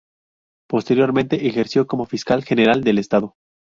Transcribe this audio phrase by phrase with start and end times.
[0.67, 3.35] Posteriormente, ejerció como Fiscal General del Estado.